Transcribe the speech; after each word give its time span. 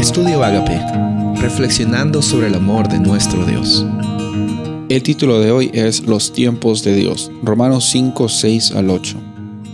Estudio 0.00 0.42
Agape, 0.42 0.80
reflexionando 1.42 2.22
sobre 2.22 2.46
el 2.46 2.54
amor 2.54 2.88
de 2.88 2.98
nuestro 2.98 3.44
Dios. 3.44 3.84
El 4.88 5.02
título 5.02 5.40
de 5.40 5.52
hoy 5.52 5.70
es 5.74 6.00
Los 6.06 6.32
tiempos 6.32 6.82
de 6.82 6.94
Dios, 6.94 7.30
Romanos 7.42 7.84
5, 7.90 8.30
6 8.30 8.72
al 8.76 8.88
8. 8.88 9.18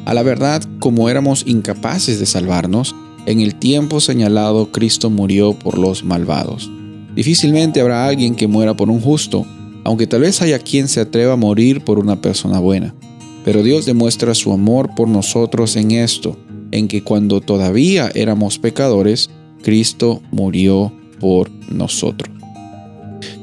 A 0.04 0.14
la 0.14 0.24
verdad, 0.24 0.64
como 0.80 1.08
éramos 1.08 1.44
incapaces 1.46 2.18
de 2.18 2.26
salvarnos, 2.26 2.96
en 3.26 3.38
el 3.38 3.54
tiempo 3.54 4.00
señalado 4.00 4.72
Cristo 4.72 5.10
murió 5.10 5.52
por 5.52 5.78
los 5.78 6.02
malvados. 6.02 6.68
Difícilmente 7.14 7.80
habrá 7.80 8.04
alguien 8.04 8.34
que 8.34 8.48
muera 8.48 8.74
por 8.74 8.90
un 8.90 9.00
justo, 9.00 9.46
aunque 9.84 10.08
tal 10.08 10.22
vez 10.22 10.42
haya 10.42 10.58
quien 10.58 10.88
se 10.88 10.98
atreva 10.98 11.34
a 11.34 11.36
morir 11.36 11.84
por 11.84 12.00
una 12.00 12.20
persona 12.20 12.58
buena. 12.58 12.96
Pero 13.44 13.62
Dios 13.62 13.86
demuestra 13.86 14.34
su 14.34 14.52
amor 14.52 14.92
por 14.96 15.06
nosotros 15.06 15.76
en 15.76 15.92
esto, 15.92 16.36
en 16.72 16.88
que 16.88 17.04
cuando 17.04 17.40
todavía 17.40 18.10
éramos 18.12 18.58
pecadores, 18.58 19.30
Cristo 19.66 20.22
murió 20.30 20.92
por 21.18 21.50
nosotros. 21.72 22.32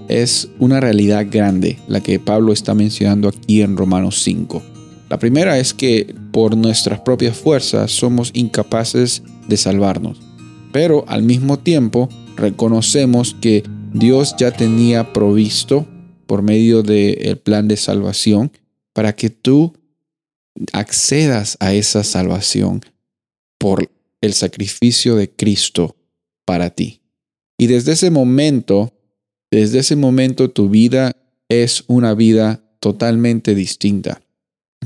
Es 0.08 0.48
una 0.58 0.80
realidad 0.80 1.28
grande 1.30 1.80
la 1.90 2.00
que 2.00 2.18
Pablo 2.18 2.54
está 2.54 2.74
mencionando 2.74 3.28
aquí 3.28 3.62
en 3.62 3.76
Romanos 3.76 4.24
5. 4.24 4.64
La 5.10 5.20
primera 5.20 5.60
es 5.60 5.74
que 5.74 6.16
por 6.32 6.56
nuestras 6.56 7.02
propias 7.02 7.36
fuerzas 7.36 7.92
somos 7.92 8.32
incapaces 8.34 9.22
de 9.50 9.58
salvarnos, 9.58 10.22
pero 10.72 11.04
al 11.10 11.24
mismo 11.24 11.60
tiempo 11.60 12.08
reconocemos 12.38 13.36
que 13.42 13.64
Dios 13.92 14.34
ya 14.38 14.52
tenía 14.52 15.12
provisto 15.12 15.86
por 16.26 16.42
medio 16.42 16.84
del 16.84 17.38
plan 17.38 17.68
de 17.68 17.76
salvación 17.76 18.50
para 18.94 19.14
que 19.14 19.30
tú 19.30 19.74
accedas 20.72 21.58
a 21.60 21.74
esa 21.74 22.06
salvación 22.06 22.80
por 23.58 23.92
el 24.22 24.34
sacrificio 24.34 25.18
de 25.18 25.30
Cristo 25.30 25.98
para 26.46 26.70
ti. 26.70 27.02
Y 27.58 27.68
desde 27.68 27.94
ese 27.94 28.12
momento, 28.12 28.94
desde 29.52 29.80
ese 29.80 29.96
momento 29.96 30.50
tu 30.50 30.70
vida 30.70 31.16
es 31.50 31.84
una 31.88 32.14
vida 32.14 32.64
totalmente 32.80 33.56
distinta. 33.56 34.22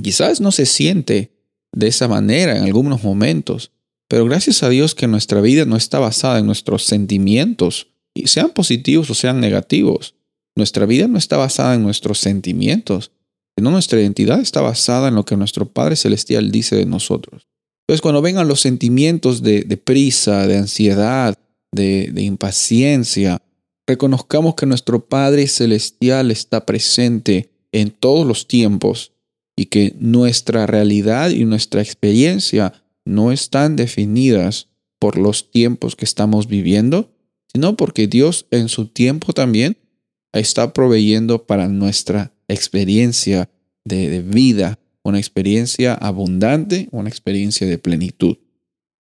Quizás 0.02 0.41
no 0.41 0.52
se 0.52 0.66
siente 0.66 1.31
de 1.72 1.88
esa 1.88 2.08
manera 2.08 2.58
en 2.58 2.63
algunos 2.63 3.03
momentos, 3.03 3.72
pero 4.08 4.25
gracias 4.25 4.63
a 4.63 4.69
Dios 4.69 4.95
que 4.95 5.08
nuestra 5.08 5.41
vida 5.41 5.66
no 5.66 5.75
está 5.75 6.00
basada 6.00 6.39
en 6.39 6.45
nuestros 6.45 6.83
sentimientos, 6.83 7.88
sean 8.25 8.50
positivos 8.50 9.09
o 9.09 9.13
sean 9.13 9.39
negativos. 9.39 10.16
Nuestra 10.55 10.85
vida 10.85 11.08
no 11.08 11.17
está 11.17 11.38
basada 11.38 11.75
en 11.75 11.83
nuestros 11.83 12.19
sentimientos, 12.19 13.11
sino 13.58 13.72
nuestra 13.72 14.00
identidad 14.00 14.39
está 14.39 14.61
basada 14.61 15.08
en 15.08 15.16
lo 15.16 15.25
que 15.25 15.35
nuestro 15.35 15.67
Padre 15.67 15.95
Celestial 15.95 16.52
dice 16.52 16.75
de 16.75 16.85
nosotros. 16.85 17.47
Entonces, 17.88 18.02
cuando 18.02 18.22
vengan 18.22 18.47
los 18.47 18.61
sentimientos 18.61 19.41
de, 19.41 19.63
prisa, 19.83 20.45
de 20.45 20.58
ansiedad, 20.58 21.38
de, 21.71 22.11
impaciencia, 22.21 23.41
reconozcamos 23.85 24.55
que 24.55 24.65
nuestro 24.65 25.05
Padre 25.05 25.47
Celestial 25.47 26.31
está 26.31 26.65
presente 26.65 27.49
en 27.71 27.91
todos 27.91 28.25
los 28.25 28.47
tiempos 28.47 29.13
y 29.55 29.65
que 29.65 29.95
nuestra 29.99 30.65
realidad 30.65 31.29
y 31.29 31.45
nuestra 31.45 31.81
experiencia 31.81 32.73
no 33.05 33.31
están 33.31 33.75
definidas 33.75 34.67
por 34.99 35.17
los 35.17 35.51
tiempos 35.51 35.95
que 35.95 36.05
estamos 36.05 36.47
viviendo, 36.47 37.11
sino 37.51 37.77
porque 37.77 38.07
Dios 38.07 38.45
en 38.51 38.69
su 38.69 38.88
tiempo 38.88 39.33
también 39.33 39.77
está 40.33 40.73
proveyendo 40.73 41.45
para 41.45 41.67
nuestra 41.67 42.33
experiencia 42.47 43.49
de 43.85 44.21
vida 44.21 44.79
una 45.07 45.19
experiencia 45.19 45.93
abundante, 45.93 46.89
una 46.91 47.07
experiencia 47.09 47.65
de 47.65 47.77
plenitud. 47.77 48.38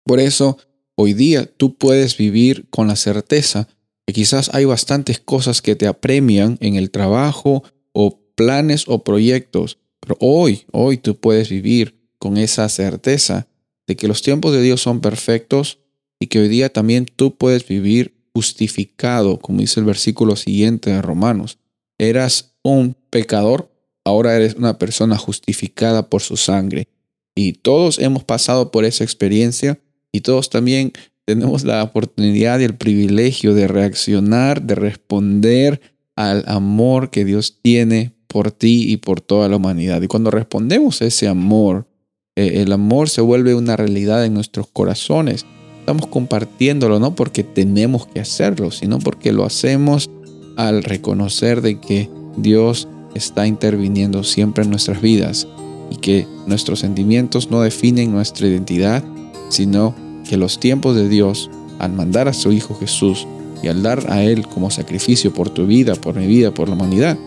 Por 0.04 0.20
eso, 0.20 0.58
hoy 0.96 1.14
día 1.14 1.46
tú 1.46 1.76
puedes 1.76 2.18
vivir 2.18 2.68
con 2.70 2.88
la 2.88 2.96
certeza 2.96 3.68
que 4.06 4.14
quizás 4.14 4.54
hay 4.54 4.66
bastantes 4.66 5.20
cosas 5.20 5.62
que 5.62 5.76
te 5.76 5.88
apremian 5.88 6.58
en 6.62 6.76
el 6.76 6.92
trabajo 6.92 7.64
o 7.92 8.20
planes 8.36 8.86
o 8.88 9.04
proyectos, 9.04 9.80
pero 10.00 10.18
hoy, 10.20 10.66
hoy 10.72 10.98
tú 10.98 11.16
puedes 11.16 11.50
vivir 11.50 12.00
con 12.20 12.38
esa 12.38 12.70
certeza 12.70 13.48
de 13.88 13.96
que 13.96 14.08
los 14.08 14.22
tiempos 14.22 14.54
de 14.54 14.62
Dios 14.62 14.82
son 14.82 15.02
perfectos 15.02 15.80
y 16.20 16.28
que 16.28 16.40
hoy 16.40 16.48
día 16.48 16.72
también 16.72 17.06
tú 17.06 17.36
puedes 17.36 17.68
vivir 17.68 18.16
justificado, 18.34 19.40
como 19.40 19.62
dice 19.62 19.80
el 19.80 19.86
versículo 19.86 20.36
siguiente 20.36 20.90
de 20.92 21.02
Romanos. 21.02 21.58
Eras 21.98 22.56
un 22.64 22.96
pecador, 23.10 23.72
ahora 24.04 24.36
eres 24.36 24.56
una 24.56 24.78
persona 24.78 25.18
justificada 25.18 26.10
por 26.10 26.22
su 26.22 26.36
sangre. 26.36 26.90
Y 27.34 27.54
todos 27.54 28.00
hemos 28.00 28.24
pasado 28.24 28.72
por 28.72 28.86
esa 28.86 29.04
experiencia 29.04 29.80
y 30.16 30.22
todos 30.22 30.50
también 30.50 30.94
tenemos 31.26 31.64
la 31.64 31.84
oportunidad 31.84 32.60
y 32.60 32.64
el 32.64 32.76
privilegio 32.76 33.54
de 33.54 33.68
reaccionar, 33.68 34.62
de 34.62 34.76
responder 34.76 35.82
al 36.16 36.46
amor 36.48 37.10
que 37.10 37.26
Dios 37.26 37.60
tiene 37.62 38.14
por 38.28 38.52
ti 38.52 38.92
y 38.92 38.98
por 38.98 39.22
toda 39.22 39.50
la 39.50 39.58
humanidad. 39.58 40.02
Y 40.02 40.08
cuando 40.08 40.32
respondemos 40.32 41.02
a 41.02 41.06
ese 41.06 41.28
amor, 41.28 41.88
eh, 42.36 42.62
el 42.62 42.72
amor 42.72 43.10
se 43.10 43.22
vuelve 43.22 43.56
una 43.56 43.76
realidad 43.76 44.24
en 44.24 44.34
nuestros 44.34 44.68
corazones. 44.68 45.46
Estamos 45.80 46.08
compartiéndolo 46.08 47.00
no 47.00 47.16
porque 47.16 47.44
tenemos 47.44 48.08
que 48.08 48.20
hacerlo, 48.20 48.72
sino 48.72 49.00
porque 49.00 49.34
lo 49.34 49.46
hacemos 49.46 50.10
al 50.56 50.84
reconocer 50.84 51.62
de 51.62 51.80
que 51.80 52.10
Dios 52.38 52.88
está 53.16 53.48
interviniendo 53.48 54.24
siempre 54.24 54.64
en 54.64 54.70
nuestras 54.70 55.02
vidas 55.02 55.48
y 55.92 55.98
que 55.98 56.28
nuestros 56.48 56.80
sentimientos 56.80 57.52
no 57.52 57.62
definen 57.62 58.12
nuestra 58.12 58.48
identidad, 58.48 59.04
sino 59.50 60.05
que 60.28 60.38
los 60.38 60.60
tiempos 60.60 60.96
de 60.96 61.08
Dios, 61.08 61.50
al 61.80 61.94
mandar 61.94 62.28
a 62.28 62.34
su 62.34 62.52
Hijo 62.52 62.76
Jesús 62.76 63.28
y 63.64 63.68
al 63.68 63.84
dar 63.84 64.12
a 64.12 64.24
Él 64.24 64.48
como 64.48 64.70
sacrificio 64.70 65.34
por 65.34 65.50
tu 65.50 65.66
vida, 65.66 65.96
por 65.96 66.16
mi 66.16 66.28
vida, 66.28 66.54
por 66.54 66.68
la 66.68 66.76
humanidad, 66.76 67.18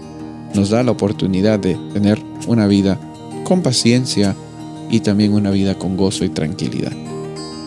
nos 0.55 0.71
da 0.71 0.83
la 0.83 0.93
oportunidad 0.93 1.59
de 1.59 1.77
tener 1.93 2.19
una 2.47 2.67
vida 2.67 2.99
con 3.45 3.63
paciencia 3.63 4.35
y 4.91 5.01
también 5.01 5.33
una 5.33 5.51
vida 5.51 5.77
con 5.77 5.97
gozo 5.97 6.25
y 6.25 6.29
tranquilidad. 6.29 6.93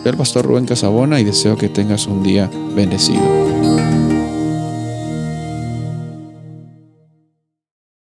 Soy 0.02 0.10
el 0.10 0.16
pastor 0.16 0.46
Rubén 0.46 0.66
Casabona 0.66 1.20
y 1.20 1.24
deseo 1.24 1.56
que 1.56 1.68
tengas 1.68 2.06
un 2.06 2.22
día 2.22 2.50
bendecido. 2.74 3.51